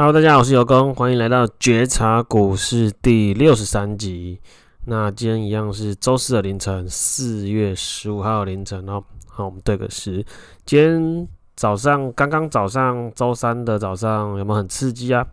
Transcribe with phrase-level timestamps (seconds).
[0.00, 4.40] Hello，大家好，我是尤工，欢迎来到觉察股市第六十三集。
[4.86, 9.04] 那今天一样是周四的凌晨，四月十五号凌晨哦。
[9.28, 10.24] 好，我们对个时。
[10.64, 15.26] 今天早上刚刚早上周三的早上有没有很刺激啊？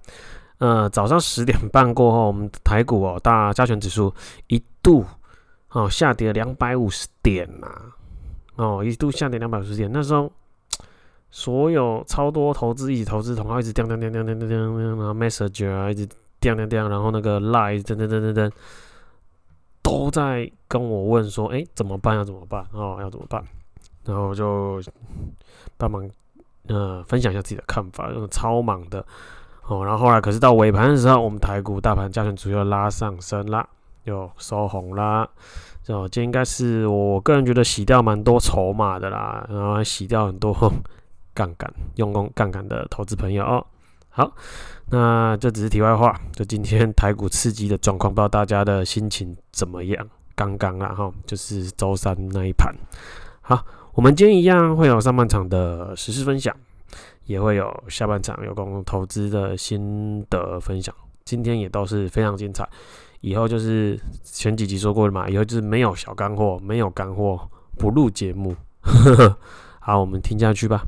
[0.57, 4.13] 呃，早上十点半过后，我们台股哦，大加权指数
[4.47, 5.05] 一度
[5.69, 7.81] 哦下跌两百五十点呐、啊，
[8.57, 10.29] 哦一度下跌两百五十点，那时候。
[11.29, 16.07] 所有超多投资一起投资，同号一直掉掉掉掉掉掉掉，然后 Messenger 啊一直
[16.39, 18.51] 掉掉掉，然后那个 Line 等等等等等，
[19.83, 22.15] 都在跟我问说，哎，怎么办？
[22.15, 22.65] 要怎么办？
[22.71, 23.43] 哦，要怎么办？
[24.05, 24.81] 然后就
[25.77, 26.09] 帮忙
[26.67, 29.05] 呃分享一下自己的看法，就是超忙的
[29.67, 29.83] 哦。
[29.83, 33.67] 然后后来可是到尾盘的时候，我们台股大盘加权主要拉上升啦，
[34.05, 35.27] 又收红啦。
[35.89, 40.53] 哦，这应该是我个人觉得洗掉蛮多筹码的啦，然后还洗掉很多。
[41.37, 43.63] 杠杆用功杠杆的投资朋友哦，
[44.09, 44.33] 好，
[44.89, 46.19] 那这只是题外话。
[46.33, 50.09] 就今天台股刺激的状况，不知道大家的心情怎么样？
[50.33, 52.73] 刚刚啊哈，就是周三那一盘。
[53.41, 53.63] 好，
[53.93, 56.55] 我们今天一样会有上半场的实时分享，
[57.25, 60.93] 也会有下半场有关投资的心得分享。
[61.23, 62.67] 今天也都是非常精彩。
[63.21, 67.39] 以后就是前几集说过的嘛，以后就是没有小干货，没有干货
[67.77, 68.55] 不录节目。
[69.79, 70.83] 好，我们听下去吧。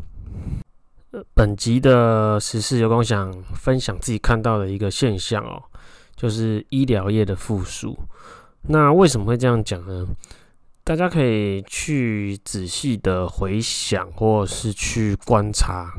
[1.34, 5.64] 本集的时事有空想分享自己看到的一个现象哦，
[6.16, 7.98] 就是医疗业的复苏。
[8.64, 10.06] 那为什么会这样讲呢？
[10.84, 15.92] 大家可以去仔细的回想，或是去观察，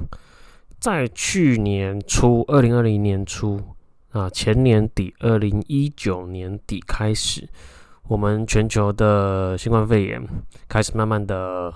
[0.79, 3.61] 在去年初，二零二零年初
[4.13, 7.49] 啊，前年底，二零一九年底开始，
[8.07, 10.25] 我们全球的新冠肺炎
[10.69, 11.75] 开始慢慢的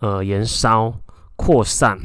[0.00, 0.92] 呃延烧。
[1.42, 1.98] 扩散，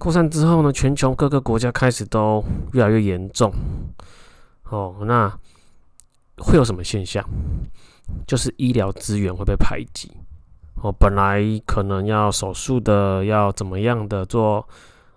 [0.00, 3.52] 扩散之后呢，全球各个国家开始都越来越严重。
[4.70, 5.30] 哦，那
[6.38, 7.22] 会有什么现象？
[8.26, 10.10] 就是医疗资源会被排挤。
[10.76, 14.66] 哦，本来可能要手术的，要怎么样的做，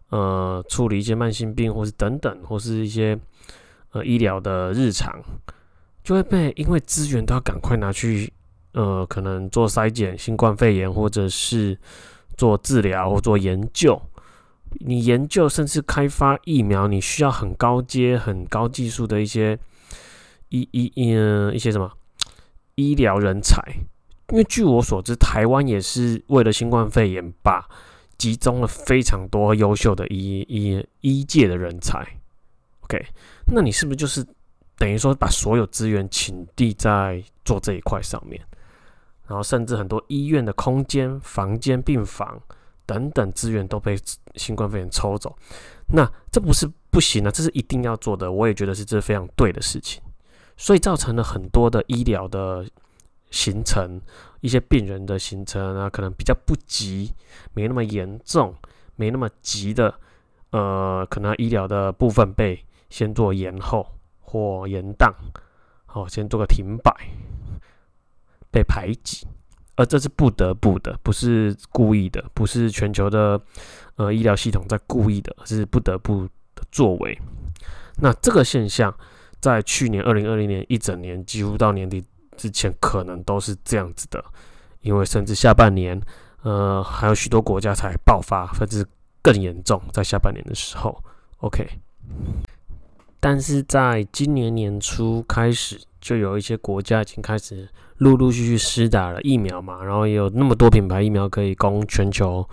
[0.09, 3.17] 呃，处理一些慢性病，或是等等，或是一些
[3.91, 5.17] 呃医疗的日常，
[6.03, 8.33] 就会被因为资源都要赶快拿去，
[8.73, 11.79] 呃，可能做筛检，新冠肺炎，或者是。
[12.35, 14.01] 做治疗或做研究，
[14.79, 19.57] 你研究甚至开发疫苗，你需要很高阶、很高技术的一些
[20.49, 21.91] 医医嗯一些什么
[22.75, 23.61] 医疗人才。
[24.29, 27.67] 因为据我所知，台湾也是为了新冠肺炎，把
[28.17, 31.99] 集中了非常多优秀的医医医界的人才。
[32.81, 33.05] OK，
[33.53, 34.25] 那你是不是就是
[34.77, 38.41] 等于说把所有资源倾地在做这一块上面？
[39.27, 42.41] 然后甚至很多医院的空间、房间、病房
[42.85, 43.97] 等等资源都被
[44.35, 45.35] 新冠肺炎抽走，
[45.87, 48.31] 那这不是不行啊，这是一定要做的。
[48.31, 50.01] 我也觉得是这是非常对的事情，
[50.57, 52.65] 所以造成了很多的医疗的
[53.31, 54.01] 行程，
[54.41, 57.13] 一些病人的行程啊，可能比较不急，
[57.53, 58.55] 没那么严重，
[58.95, 59.93] 没那么急的，
[60.51, 63.87] 呃，可能医疗的部分被先做延后
[64.21, 65.13] 或延宕，
[65.85, 66.93] 好，先做个停摆。
[68.51, 69.25] 被排挤，
[69.75, 73.41] 而这是不得不的，不是故意的，不是全球的
[73.95, 76.25] 呃医疗系统在故意的，是不得不
[76.55, 77.17] 的作为。
[77.97, 78.93] 那这个现象
[79.39, 82.03] 在去年二零二零年一整年，几乎到年底
[82.37, 84.23] 之前，可能都是这样子的，
[84.81, 85.99] 因为甚至下半年，
[86.43, 88.85] 呃，还有许多国家才爆发，甚至
[89.21, 91.03] 更严重，在下半年的时候
[91.37, 91.67] ，OK。
[93.19, 97.69] 但是在今年年初开始，就有一些国家已经开始
[98.03, 102.47] 陆陆续续施打了疫苗嘛，然后也有那么多品牌疫苗可以供全球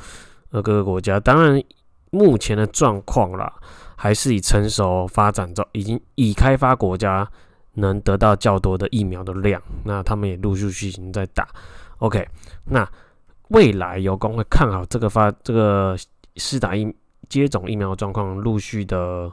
[0.51, 1.19] 呃各个国家。
[1.19, 1.63] 当然，
[2.11, 3.53] 目前的状况啦，
[3.97, 7.29] 还是以成熟发展中已经已开发国家
[7.75, 11.49] 能得到较多的疫苗的量，那他们也陆陆续续已经在打。
[11.99, 12.27] OK，
[12.65, 12.89] 那
[13.49, 15.97] 未来有工会看好这个发这个
[16.37, 16.95] 施打疫
[17.29, 19.31] 接种疫苗状况陆续的。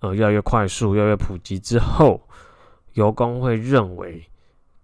[0.00, 2.20] 呃，越来越快速，越来越普及之后，
[2.92, 4.22] 油工会认为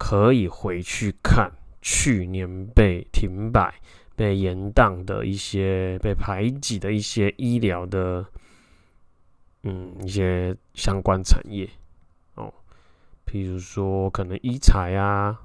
[0.05, 1.49] 可以回去看
[1.81, 3.73] 去年被停摆、
[4.17, 8.27] 被延宕的一些、被排挤的一些医疗的，
[9.63, 11.71] 嗯，一些相关产业
[12.35, 12.53] 哦，
[13.25, 15.39] 譬如说可能医材啊，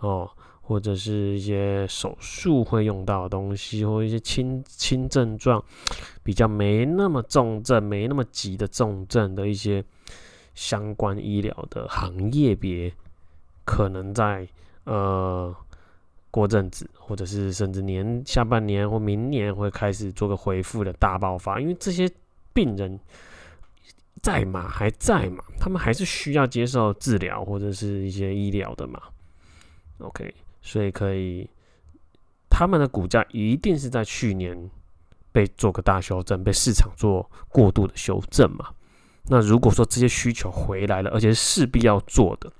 [0.00, 0.28] 哦。
[0.62, 5.60] 或者是一些手术会用到的东西，或一些轻轻症状，
[6.22, 9.84] 比较没那么重症、没那么急的重症的一些
[10.54, 12.92] 相关医疗的行业别，
[13.70, 14.44] 可能在
[14.82, 15.54] 呃
[16.28, 22.10] 过阵子，或者是甚至年下半年或明年会开始做个回复的大爆发，因为这些
[22.52, 22.98] 病人
[24.20, 29.00] 在嘛，还在嘛，他们还是需要接受治疗或者是一些医疗的嘛。
[29.98, 31.48] OK，所以可以，
[32.50, 34.68] 他们的股价一定是在去年
[35.30, 38.70] 被做个大修正，被市场做过度的修正嘛。
[39.26, 42.52] 那如果说这些需求回来了，而且势必要做的，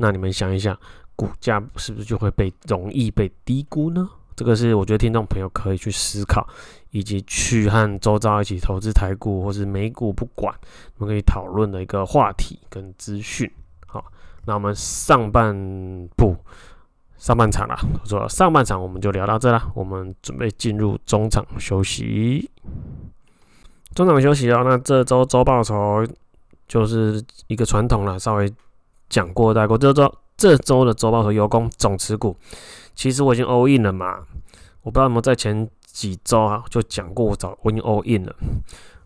[0.00, 0.74] 那你们想一想，
[1.14, 4.08] 股价是不是就会被容易被低估呢？
[4.34, 6.48] 这个是我觉得听众朋友可以去思考，
[6.90, 10.54] 以及去和周遭一起投资台股或是美股，不管
[10.96, 13.50] 我们可以讨论的一个话题跟资讯。
[13.86, 14.02] 好，
[14.46, 15.54] 那我们上半
[16.16, 16.34] 部
[17.18, 22.50] 上半场啦，我说上半场我们就聊到这啦，我们准备进入中场休息。
[23.94, 26.06] 中场休息啊，那这周周报酬
[26.66, 28.50] 就是一个传统了，稍微
[29.10, 29.76] 讲过带过。
[29.76, 32.34] 这周这周的周报和油工总持股。
[32.94, 34.20] 其实我已经 all in 了嘛，
[34.82, 38.34] 我不知道有没有在前几周啊就讲过，我早我已经 all in 了。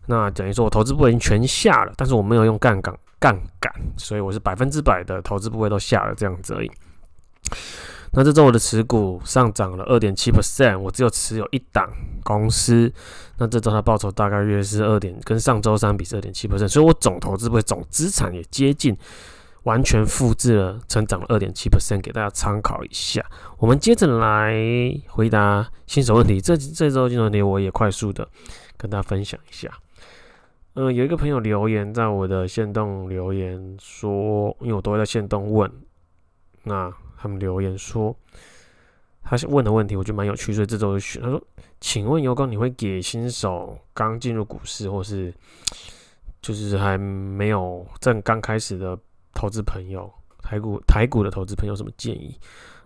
[0.07, 6.71] 那等于说我投资部位已经全下了，但是我没有用杠杆杠杆，所以我是百分之百的投资部位都下了这样子而已。
[8.11, 11.89] 那这周我的持股上涨了二点七 percent，我只有持有一档
[12.23, 12.91] 公司。
[13.37, 18.97] 那这周它报酬大概约是二点，跟上周三比是二点七 percent，所以我总投资部总资产也接近。
[19.65, 23.25] 完全复制了，成长了二点七 percent，给大家参考一下。
[23.57, 24.55] 我们接着来
[25.07, 26.39] 回答新手问题。
[26.39, 28.27] 这这周新手问题我也快速的
[28.77, 29.67] 跟大家分享一下。
[30.75, 35.71] 嗯、有一个朋友留言在我的线动留言说，因为我都会在线动问，
[36.63, 38.15] 那他们留言说，
[39.23, 41.19] 他问的问题我觉得蛮有趣，所以这周就选。
[41.23, 41.41] 他说
[41.81, 45.33] ：“请问尤哥，你会给新手刚进入股市，或是
[46.39, 48.95] 就是还没有正刚开始的？”
[49.35, 50.11] 投资朋友，
[50.41, 52.39] 台股台股的投资朋友什么建议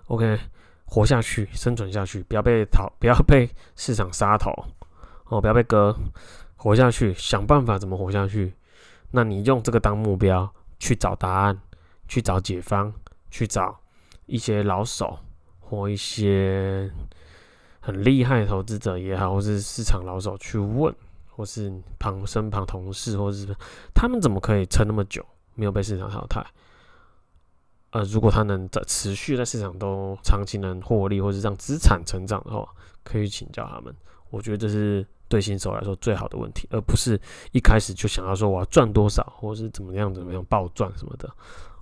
[0.07, 0.38] ？OK，
[0.84, 4.51] 活下去，生存下去，不要被淘，不要被市场杀头
[5.25, 5.96] 哦，不要被割，
[6.57, 8.54] 活下去，想办法怎么活下去。
[9.12, 11.62] 那你用这个当目标去找答案，
[12.07, 12.92] 去找解方，
[13.30, 13.80] 去找
[14.25, 15.19] 一些老手
[15.60, 16.92] 或一些
[17.80, 20.94] 很厉害的投资者也好，或是市场老手去问，
[21.28, 23.56] 或是旁身旁同事，或是
[23.94, 25.24] 他们怎么可以撑那么久？
[25.56, 26.46] 没有被市场淘汰，
[27.92, 32.68] 呃，如果他能在持续在市场都长期能获利，或是让资产成长的话，
[33.04, 33.94] 可以请教他们。
[34.30, 37.19] 我觉得这是对新手来说最好的问题，而不是
[37.51, 41.30] 一开始就想要说我要赚多少，或是怎么样怎么样暴赚什么的。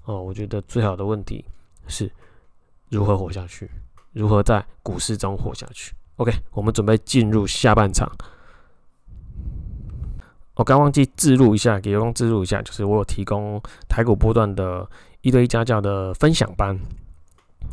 [0.06, 1.44] 哦，我觉得最好的问题
[1.88, 2.10] 是
[2.90, 3.69] 如何活下去，
[4.14, 5.94] 如何在股市中活下去。
[6.16, 8.10] OK，我们准备进入下半场。
[10.57, 14.88] 我刚忘记置入一下，给员工置入一下，就是我有提供台股波段的
[15.21, 16.77] 一对一家教的分享班，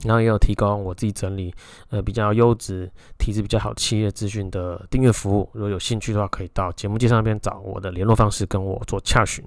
[0.04, 1.52] 然后也有提供我自己整理
[1.88, 5.48] 呃比较优质、体质比较好企业资讯的订阅服务。
[5.54, 9.42] 如果有兴趣的话，可以到节目介绍那边找我的联络方式跟我做洽询。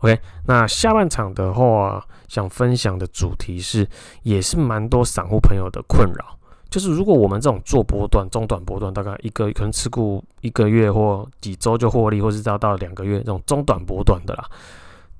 [0.00, 3.88] OK，那下半场的话，想分享的主题是，
[4.22, 6.38] 也是蛮多散户朋友的困扰。
[6.70, 14.48] 就是如果我们这种做波段、中短波段，大概一个可能持股一个月或几周就获利，或是到到两个月这种中短波段的啦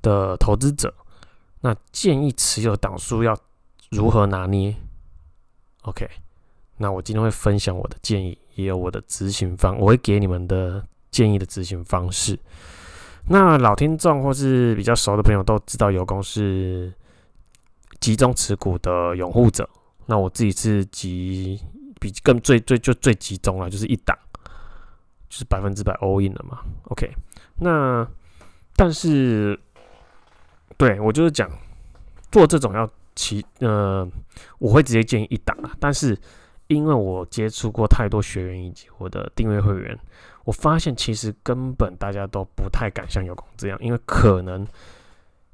[0.01, 0.93] 的投资者，
[1.59, 3.37] 那建议持有档数要
[3.89, 4.73] 如何拿捏
[5.81, 6.09] ？OK，
[6.77, 10.81] 那我今天会分享我的建议，也有我的执行方，我会给你们的
[11.11, 12.39] 建议的执行方式。
[13.27, 16.93] 那老听众或是比较熟的朋友都知道，有公是
[17.99, 19.69] 集中持股的拥护者。
[20.11, 21.57] 那我自己是集
[21.97, 24.13] 比更最最就最集中了，就是一档，
[25.29, 26.59] 就是百分之百 all in 了嘛。
[26.89, 27.09] OK，
[27.59, 28.05] 那
[28.75, 29.57] 但是
[30.75, 31.49] 对我就是讲
[32.29, 34.05] 做这种要其呃，
[34.59, 35.71] 我会直接建议一档啊。
[35.79, 36.17] 但是
[36.67, 39.97] 因为我接触过太多学员以及我的订阅会员，
[40.43, 44.67] 我发现其实根本大家都不太敢像有功这样，因为可能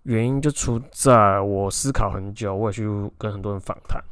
[0.02, 2.88] 原因就出在我思考很久，我也去
[3.20, 4.04] 跟很多人访谈。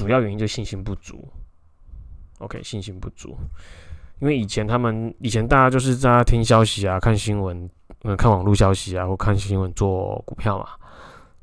[0.00, 1.28] 主要原因就信心不足。
[2.38, 3.36] OK，信心不足，
[4.20, 7.68] 因为以前他们以前大家就是在听消息啊、看新闻、
[8.04, 10.66] 嗯、看网络消息啊，或看新闻做股票嘛，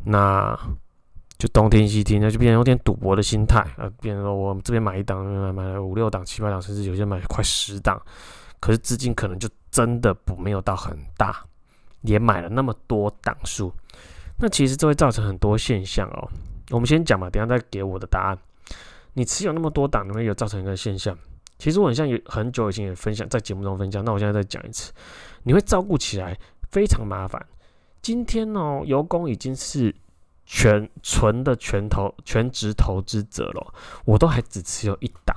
[0.04, 0.60] 那
[1.38, 8.02] 就东听西听，那就变成有点赌博的心态啊，变成说我这边买一档，买买了五六档、七八档，甚至有些买快十档，
[8.60, 11.46] 可是资金可能就真的不没有到很大，
[12.02, 13.72] 也买了那么多档数，
[14.40, 16.28] 那其实这会造成很多现象哦。
[16.72, 18.38] 我们先讲嘛，等下再给我的答案。
[19.18, 21.18] 你持有那么多档，你会有造成一个现象。
[21.58, 24.06] 其实我很像有很久以前也分享，在节目中分享。
[24.06, 24.94] 那我现在再讲一次，
[25.42, 26.38] 你会照顾起来
[26.70, 27.44] 非常麻烦。
[28.00, 29.96] 今天哦，尤工已经是
[30.46, 33.74] 全纯的全投全职投资者了，
[34.06, 35.36] 我都还只持有一档。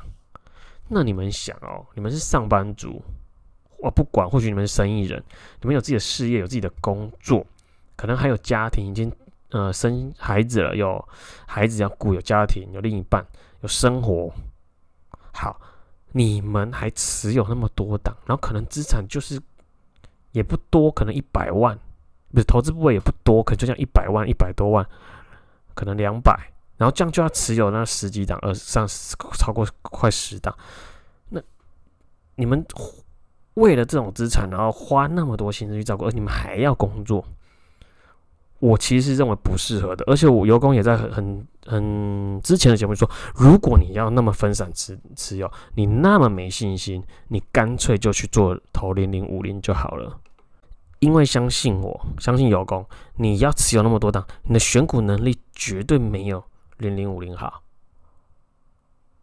[0.88, 3.02] 那你们想哦，你们是上班族，
[3.78, 5.24] 我不管，或许你们是生意人，
[5.62, 7.46] 你们有自己的事业，有自己的工作，
[7.96, 9.10] 可能还有家庭，已经
[9.52, 11.02] 呃生孩子了，有
[11.46, 13.24] 孩子要顾，有家庭，有另一半，
[13.60, 14.32] 有生活。
[15.32, 15.60] 好，
[16.12, 19.40] 你们还持有那么多档，然后可能资产就是
[20.32, 21.78] 也不多，可能一百万，
[22.32, 24.86] 不是投资部位也不多，可能就像一百万、一百多万，
[25.74, 28.86] 可能两百，然后这样就要持有那十几档，二上
[29.38, 30.56] 超过快十档，
[31.28, 31.40] 那
[32.34, 32.64] 你们
[33.54, 37.24] 为了这种资产，然后花那么多心思去照顾，而你们还要工作。
[38.60, 50.20] 我其实认为不适合的，而且我油工也在很很很之前的节目说，如果你要那么分散持持有，你那么没信心，你干脆就去做投零零五零就好了。
[50.98, 52.86] 因为相信我，相信油工，
[53.16, 56.44] 你要持有那么多档，你的选股能力绝对没有
[56.76, 57.62] 零零五零好。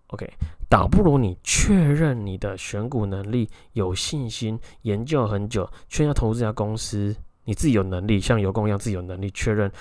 [0.08, 0.28] OK，
[0.68, 7.16] 倒不如你确认你的选股能力有信心，研究很久，确认要投资这家公司。
[7.48, 9.72] 你自己有能力，像油工一样，自己有能力确认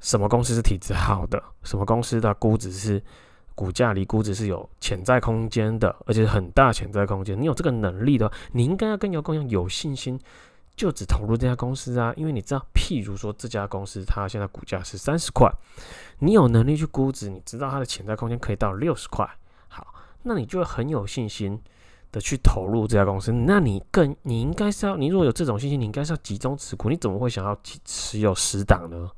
[0.00, 3.02] 什么公司是体质好的，什么公司的估值是
[3.54, 7.40] 股价离估值是有潜在空间的，而且是很大潜在空间。
[7.40, 10.20] 你有这个能力的，你应该要跟油工一样有信心，
[10.76, 12.12] 就只投入这家公司啊。
[12.18, 15.50] 因为你知道，譬如说这家公司它现在股价是三十块，
[16.18, 19.26] 你有能力去估值，你知道它的潜在空间可以到六十块，
[19.68, 19.86] 好，
[20.22, 21.58] 那你就会很有信心。
[22.12, 26.88] 的去投入这家公司，那你更你应该是要，你如果有这种信心，你应该是要集中持股。
[26.88, 29.10] 你怎么会想要持有十档呢？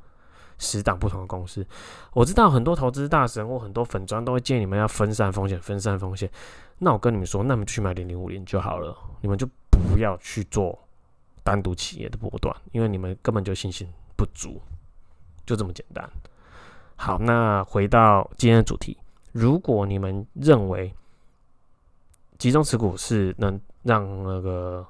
[0.59, 1.67] 十档不同的公司，
[2.13, 6.31] 我知道很多投资大神或很多粉砖都会建议你们要分散风险，分散风险。
[6.79, 10.79] 那我跟你们说，那你们去买零零五零就好了，你们就不要去做
[11.43, 14.61] 单独企业的波段，因为你们根本就信心不足，
[15.45, 16.09] 就这么简单。
[16.95, 18.97] 好，那回到今天的主题，
[19.33, 20.95] 如果你们认为
[22.43, 24.85] 集中持股是能让那个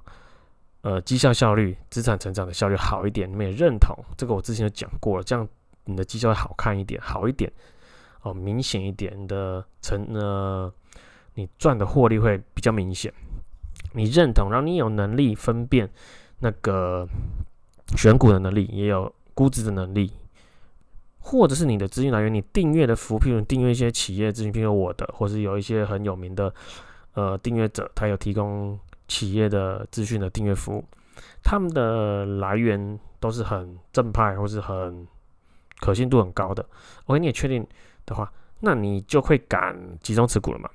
[0.81, 4.35] 呃绩效效率、资产成长的效率好一点，你们也认同这个？
[4.35, 5.47] 我之前就讲过了，这样
[5.85, 7.53] 你的绩效会好看一点、好一点
[8.23, 10.73] 哦，明显一点，的成呃
[11.35, 13.13] 你赚的获利会比较明显。
[13.93, 15.87] 你认同，然后你有能力分辨
[16.39, 17.07] 那个
[17.99, 20.11] 选股的能力，也有估值的能力，
[21.19, 26.51] 或者是你的资金来源，你订阅的服务，譬如订阅一些企业资讯，譬如我的，或是有一些很有名的。
[27.15, 30.85] 呃，订阅者他有提供企业的资讯的订阅服务，
[31.43, 35.07] 他们的来源都是很正派或是很
[35.81, 36.65] 可信度很高的。
[37.05, 37.67] OK，你也确定
[38.07, 40.71] 的话，那你就会敢集中持股了嘛？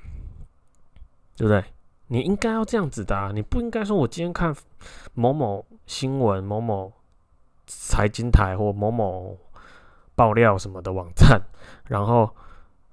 [1.36, 1.64] 对不对？
[2.08, 4.56] 你应该要这样子的啊，你不应该说我今天看
[5.16, 6.94] 某某新闻、某某
[7.66, 9.36] 财经台或某某
[10.14, 11.42] 爆料什么的网站，
[11.86, 12.30] 然后。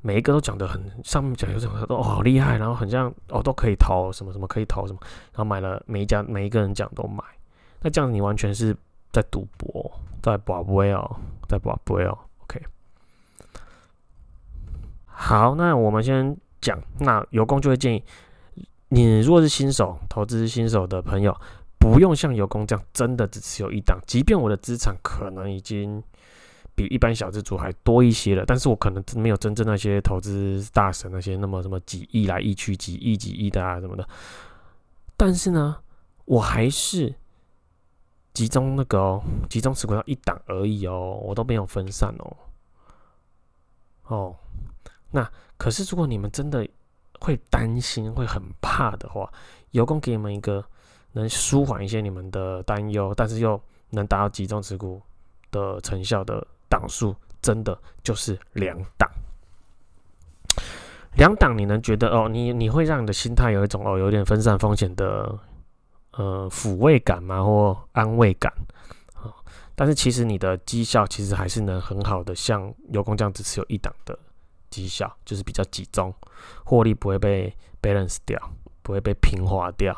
[0.06, 4.98] 每一个都讲得很，上面讲有什么都哦好厉害，然后很像哦都可以投什么什么可以投什么，
[5.32, 7.24] 然后买了每一家每一个人讲都买，
[7.80, 8.76] 那这样你完全是
[9.10, 9.90] 在赌博，
[10.22, 11.16] 在博杯哦，
[11.48, 12.60] 在博杯哦，OK。
[15.06, 18.04] 好，那我们先讲，那油工就会建议
[18.88, 21.34] 你，如果是新手投资新手的朋友，
[21.78, 26.02] 不用像油工这样真的只持有一档，即便我的资产可能已经。
[26.76, 34.08] 比一般小资族还多一些了，但是我可能没有真正那些投资大神那些那么什么几亿来亿去几亿几亿的啊什么的，
[35.16, 35.76] 但是呢，
[36.24, 37.14] 我还是
[38.32, 42.36] 集中那个哦，集中持股到一档而已哦，我都没有分散哦。
[44.06, 44.36] 哦，
[45.12, 46.68] 那可是如果你们真的
[47.20, 49.32] 会担心会很怕的话，
[49.70, 50.64] 油工给你们一个
[51.12, 55.00] 能舒缓一些你们的担忧，但是又能达到集中持股
[55.52, 56.44] 的成效的。
[56.74, 59.08] 档数真的就是两档，
[61.16, 65.38] 两档你能觉得哦，你你会让你的心态有一种哦，有点分散风险的
[66.10, 67.44] 呃抚慰感吗？
[67.44, 68.52] 或安慰感？
[69.76, 74.18] 但是其实你的绩效其实还是能很好的，像油工这样只持有一档的
[74.68, 76.12] 绩效，就是比较集中，
[76.64, 78.36] 获利不会被 balance 掉，
[78.82, 79.94] 不会被平滑掉。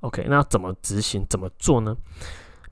[0.00, 1.26] OK，那怎么执行？
[1.30, 1.96] 怎么做呢？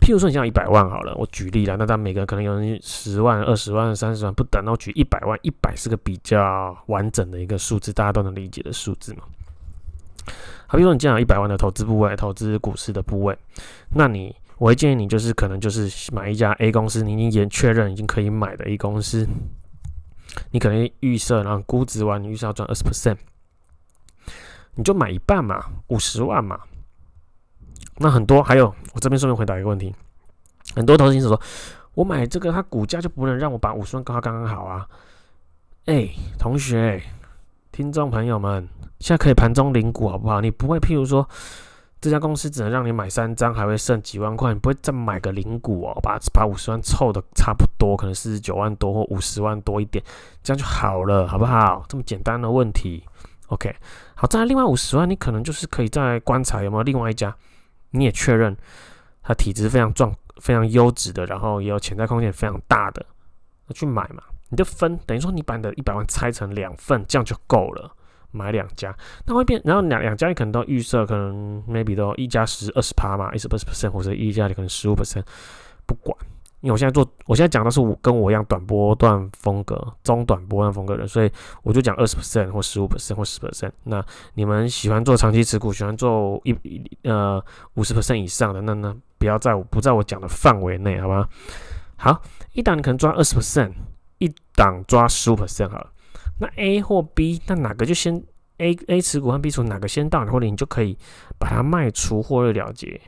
[0.01, 9.25] 譬如说，你像一百万好了，我举例了，那他每个人可能有人十万、二十万、三十万不等，那我举一百万，一百是个比较完整的一个数字，大家都能理解的数字嘛。
[10.67, 13.37] 好，比如说你这样有一百万的投资部位，投资股市的部位，
[13.95, 19.27] 那你我会建议你就是可能就是买一家 A 公司，你已经研确认已经可以买的 A 公司，
[20.53, 23.17] 你可能预设，然后估值完，你预设要赚二十 percent，
[24.77, 26.61] 你就买一半嘛，五十万嘛。
[27.99, 29.95] 那很多还有，我这边顺便回答一个问题：
[30.75, 31.41] 很多投资者说，
[31.95, 34.87] 我买这个，它股价就不能让我把五十万刚刚好啊？
[35.87, 37.03] 哎、同学、
[37.73, 38.69] 听众朋友们，
[39.01, 40.41] 现在可以盘中领股好不好？
[40.41, 41.27] 你不会譬如说
[42.01, 50.05] 这家公司只能让你买三张，还会剩几万块，你不会再买个零股哦，把把五十万凑的差不多，可能四十九万多或五十万多一点，
[50.43, 51.85] 这样就好了，好不好？
[51.89, 53.03] 这么简单的问题
[53.49, 53.75] ，OK。
[54.15, 57.35] 好，再来另外五十万，你可能就是可以再观察有没有另外一家，
[57.91, 58.57] 你也确认
[59.23, 63.05] 它体质非常壮、非常优质的，然后也有潜在空间非常大的，
[63.67, 64.23] 那去买嘛。
[64.51, 67.93] 你就分，等于说你把你的一百万拆成两份，这样就够了。
[68.31, 75.25] 买两家，那会变，然后两两家你可能都预设，可能 maybe 都一家十二十趴嘛，一十二十 percent，或者一家里可能十五 percent，
[75.87, 76.15] 不管，
[76.61, 81.31] 因为我现在做，我现在讲的是我跟我一样短波段风格、中短波段风格的，所以
[81.63, 83.71] 我就讲二十 percent 或十五 percent 或十 percent。
[83.85, 86.53] 那你们喜欢做长期持股，喜欢做一
[87.05, 87.41] 呃
[87.75, 91.29] 五十 percent 以上的，那那不要在我不在我讲的范围内，好吧？
[91.97, 92.23] 好，
[92.55, 93.73] 一档你可能抓二十 percent，
[94.19, 95.93] 一档抓十五 percent 好了。
[96.41, 98.21] 那 A 或 B，那哪个就先
[98.59, 100.99] A A 持股和 B 持股哪个先到，或者你就可以
[101.39, 103.01] 把它卖出获利了结。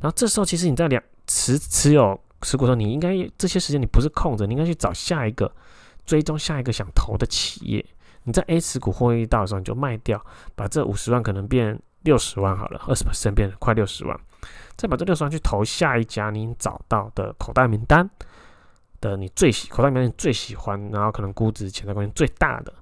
[0.00, 5.48] 然后这时候其实你在两持持有持股的时候，你应该这些时间你不是空着，你应该去找下一个
[6.04, 7.84] 追踪下一个想投的企业。
[8.24, 10.20] 你在 A 持股获利到的时候，你就卖掉，
[10.56, 14.18] 把这五十万可能变六十万好了，二十倍升变快六十万，
[14.76, 18.10] 再把这六十万去投下一家你找到的口袋名单。
[19.00, 22.74] 的你最喜口袋里面最喜欢，然后可能估值潜在空间最大的，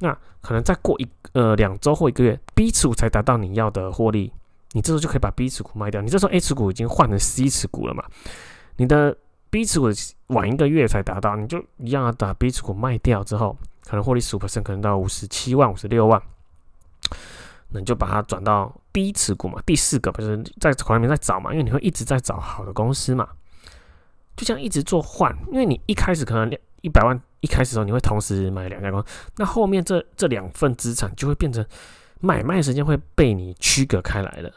[0.00, 4.32] 那可能再过一呃两周或一个月，B 持股才达到你要的获利，
[4.72, 6.00] 你这时候就可以把 B 持股卖掉。
[6.00, 8.04] 你这时候 A 持股已经换成 C 持股了嘛？
[8.76, 9.16] 你的
[9.50, 9.88] B 持股
[10.28, 16.20] 晚一个月才达到，你就一样要把 B 持股卖掉之后，可能获利十五%，可能到五十七万、五十六万，
[17.70, 19.60] 那你就把它转到 B 持股嘛。
[19.64, 21.50] 第四个不是在口袋里面在找嘛？
[21.52, 23.28] 因为你会一直在找好的公司嘛。
[24.36, 29.06] 就这样一直做换，因为你一开始可能两一百万，一开始的时候你会同时买两家公司，
[29.36, 31.66] 那后面这这两份资产就会变成
[32.20, 34.52] 买卖时间会被你区隔开来的。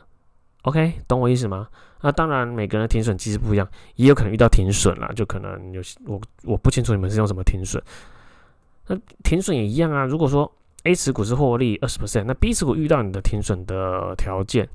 [0.63, 1.68] OK，懂我意思吗？
[2.01, 7.82] 那当然每个人的停损机制不一样，也有可能遇到停损啦，就可能有我我不清楚你们是用什么停损。
[8.88, 10.52] 那停损也一样啊，如果说
[10.84, 14.67] A 持股是获利二十 percent，那 B 持股遇到你的停损的条件，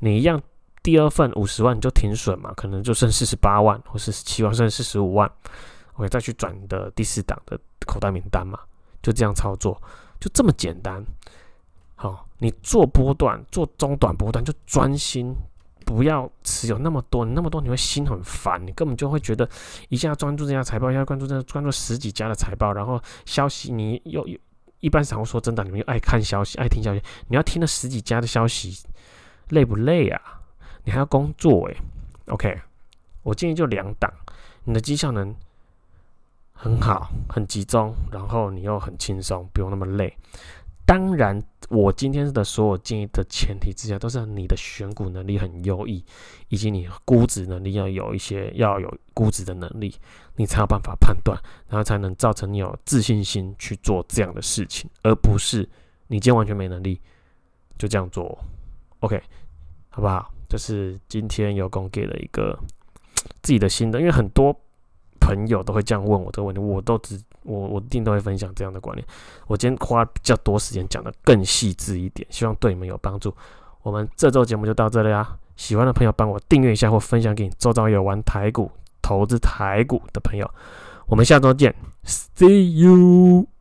[0.00, 0.40] 你一样。
[0.84, 5.30] 第二份五十万就停损嘛，可能就剩四十八万或四十七万，甚至四十五万
[5.92, 8.58] ，OK，再去转的第四档的口袋名单嘛，
[9.00, 9.80] 就这样操作，
[10.18, 11.00] 就这么简单。
[12.02, 15.32] 好，你做波段，做中短波段就专心，
[15.86, 19.48] 不要持有那么多，那么多你会心很烦，你根本就会觉得
[19.88, 24.36] 一下专注这家财报，一下关注这关注十几家的财报，然后消息你又有，
[24.80, 28.84] 一般散户说真的，你们又爱看消息，爱听消息，你要听了十几家的消息，
[29.50, 30.40] 累不累啊？
[30.82, 31.76] 你还要工作诶
[32.26, 32.60] ，OK，
[33.22, 34.12] 我建议就两档，
[34.64, 35.32] 你的绩效能
[36.52, 40.18] 很好，很集中，然后你又很轻松，不用那么累。
[40.84, 46.04] 当然，我今天的所有建议的前提之下，都是你的选股能力很优异，
[46.48, 49.94] 以及你估值能力要有一些，要有估值的能力，
[50.36, 55.68] 你才有办法判断，然后才能造成你有自信心去做这样的事情，而不是
[56.08, 57.00] 你今天完全没能力
[57.78, 58.38] 就这样做
[59.00, 59.22] ，OK，
[59.90, 60.32] 好不好？
[60.48, 62.58] 就是今天有功给了一个
[63.40, 64.54] 自己的心得，因为很多
[65.24, 69.06] 朋友都会这样问我这个问题，我都只我我一定都会分享这样的观念。
[69.46, 73.32] 我今天花比较多时间讲得更细致一点，希望对你们有帮助。
[73.82, 75.36] 我们这周节目就到这里啊！
[75.54, 80.50] 喜欢的朋友帮我订阅一下或分享给你周遭有玩台股、投资台股的朋友。
[81.06, 83.51] 我们下周见，See you。